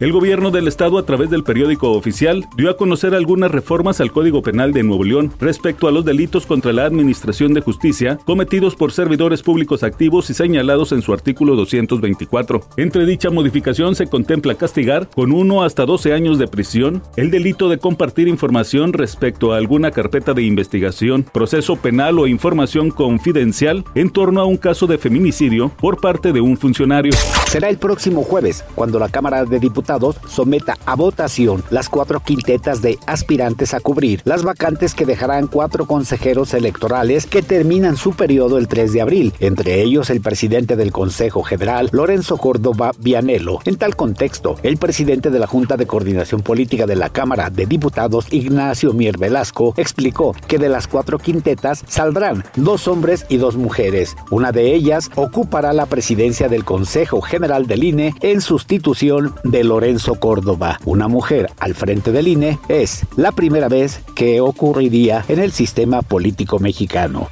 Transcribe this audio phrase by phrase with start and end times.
[0.00, 4.12] El gobierno del estado a través del periódico oficial dio a conocer algunas reformas al
[4.12, 8.76] Código Penal de Nuevo León respecto a los delitos contra la Administración de Justicia cometidos
[8.76, 12.62] por servidores públicos activos y señalados en su artículo 224.
[12.78, 17.68] Entre dicha modificación se contempla castigar con uno hasta 12 años de prisión el delito
[17.68, 24.08] de compartir información respecto a alguna carpeta de investigación, proceso penal o información confidencial en
[24.08, 27.12] torno a un caso de feminicidio por parte de un funcionario.
[27.48, 29.89] Será el próximo jueves cuando la Cámara de Diputados
[30.28, 35.86] someta a votación las cuatro quintetas de aspirantes a cubrir las vacantes que dejarán cuatro
[35.86, 40.92] consejeros electorales que terminan su periodo el 3 de abril, entre ellos el presidente del
[40.92, 43.58] Consejo General, Lorenzo Córdoba Vianelo.
[43.64, 47.66] En tal contexto, el presidente de la Junta de Coordinación Política de la Cámara de
[47.66, 53.56] Diputados, Ignacio Mier Velasco, explicó que de las cuatro quintetas saldrán dos hombres y dos
[53.56, 54.16] mujeres.
[54.30, 59.79] Una de ellas ocupará la presidencia del Consejo General del INE en sustitución de Lorenzo
[59.80, 65.38] Lorenzo Córdoba, una mujer al frente del INE, es la primera vez que ocurriría en
[65.38, 67.30] el sistema político mexicano.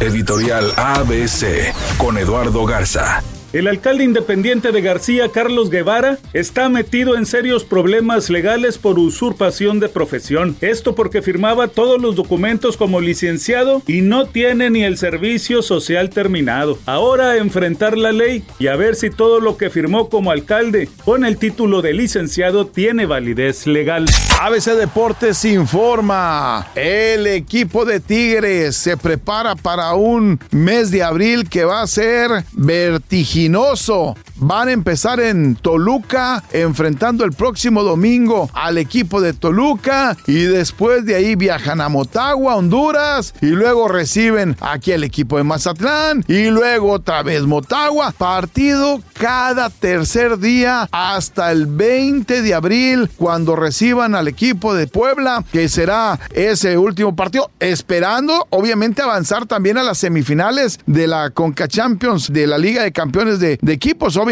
[0.00, 3.22] Editorial ABC con Eduardo Garza.
[3.52, 9.78] El alcalde independiente de García, Carlos Guevara, está metido en serios problemas legales por usurpación
[9.78, 10.56] de profesión.
[10.62, 16.08] Esto porque firmaba todos los documentos como licenciado y no tiene ni el servicio social
[16.08, 16.78] terminado.
[16.86, 21.22] Ahora enfrentar la ley y a ver si todo lo que firmó como alcalde con
[21.22, 24.06] el título de licenciado tiene validez legal.
[24.40, 26.68] ABC Deportes informa.
[26.74, 32.30] El equipo de Tigres se prepara para un mes de abril que va a ser
[32.54, 34.14] vertiginoso Espinoso.
[34.44, 41.04] Van a empezar en Toluca, enfrentando el próximo domingo al equipo de Toluca y después
[41.04, 46.46] de ahí viajan a Motagua, Honduras y luego reciben aquí al equipo de Mazatlán y
[46.50, 48.10] luego otra vez Motagua.
[48.18, 55.44] Partido cada tercer día hasta el 20 de abril cuando reciban al equipo de Puebla,
[55.52, 61.68] que será ese último partido, esperando obviamente avanzar también a las semifinales de la Conca
[61.68, 64.31] Champions de la Liga de Campeones de, equipos, obviamente,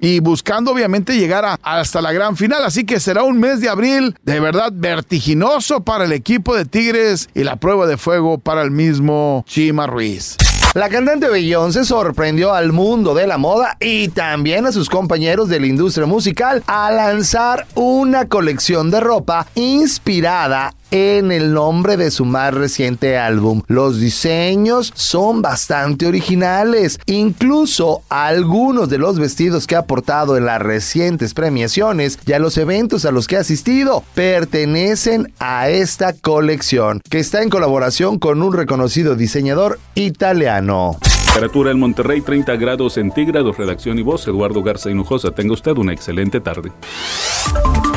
[0.00, 2.64] y buscando obviamente llegar a, hasta la gran final.
[2.64, 7.28] Así que será un mes de abril de verdad vertiginoso para el equipo de Tigres
[7.34, 10.36] y la prueba de fuego para el mismo Chima Ruiz.
[10.76, 15.58] La cantante Beyoncé sorprendió al mundo de la moda y también a sus compañeros de
[15.58, 22.24] la industria musical a lanzar una colección de ropa inspirada en el nombre de su
[22.24, 23.62] más reciente álbum.
[23.66, 26.98] Los diseños son bastante originales.
[27.06, 32.56] Incluso algunos de los vestidos que ha portado en las recientes premiaciones y a los
[32.58, 38.42] eventos a los que ha asistido pertenecen a esta colección, que está en colaboración con
[38.42, 40.98] un reconocido diseñador italiano.
[41.36, 43.58] Temperatura en Monterrey 30 grados centígrados.
[43.58, 45.32] Redacción y voz Eduardo Garza Hinojosa.
[45.32, 46.72] Tenga usted una excelente tarde.